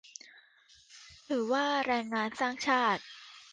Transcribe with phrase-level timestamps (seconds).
[1.27, 3.01] ถือว่าแรงงานสร้างชาติ